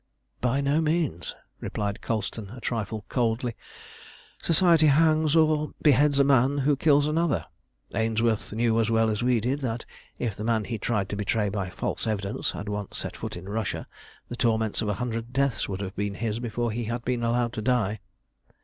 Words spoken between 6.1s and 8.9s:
a man who kills another. Ainsworth knew as